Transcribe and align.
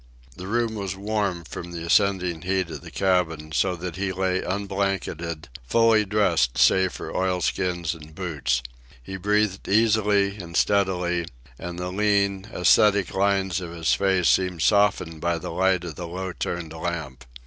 The 0.35 0.47
room 0.47 0.73
was 0.73 0.95
warm 0.95 1.43
from 1.43 1.71
the 1.73 1.85
ascending 1.85 2.41
heat 2.41 2.71
of 2.71 2.81
the 2.81 2.89
cabin, 2.89 3.51
so 3.51 3.75
that 3.75 3.97
he 3.97 4.11
lay 4.11 4.41
unblanketed, 4.41 5.47
fully 5.67 6.05
dressed 6.05 6.57
save 6.57 6.93
for 6.93 7.15
oilskins 7.15 7.93
and 7.93 8.15
boots. 8.15 8.63
He 9.03 9.15
breathed 9.17 9.67
easily 9.67 10.37
and 10.37 10.57
steadily, 10.57 11.27
and 11.59 11.77
the 11.77 11.91
lean, 11.91 12.49
ascetic 12.51 13.13
lines 13.13 13.61
of 13.61 13.73
his 13.73 13.93
face 13.93 14.27
seemed 14.27 14.63
softened 14.63 15.21
by 15.21 15.37
the 15.37 15.51
light 15.51 15.83
of 15.83 15.93
the 15.97 16.07
low 16.07 16.33
turned 16.33 16.73
lamp. 16.73 17.23